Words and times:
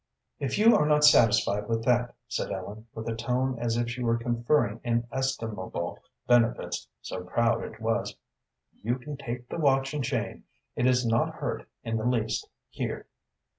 "If 0.39 0.57
you 0.57 0.75
are 0.75 0.87
not 0.87 1.03
satisfied 1.03 1.69
with 1.69 1.83
that," 1.83 2.15
said 2.27 2.51
Ellen, 2.51 2.87
with 2.95 3.07
a 3.07 3.13
tone 3.15 3.59
as 3.59 3.77
if 3.77 3.87
she 3.87 4.01
were 4.01 4.17
conferring 4.17 4.81
inestimable 4.83 5.99
benefits, 6.27 6.87
so 7.01 7.23
proud 7.23 7.63
it 7.63 7.79
was, 7.79 8.15
"you 8.81 8.97
can 8.97 9.15
take 9.15 9.47
the 9.49 9.59
watch 9.59 9.93
and 9.93 10.03
chain. 10.03 10.45
It 10.75 10.87
is 10.87 11.05
not 11.05 11.35
hurt 11.35 11.69
in 11.83 11.97
the 11.97 12.05
least. 12.07 12.49
Here." 12.71 13.05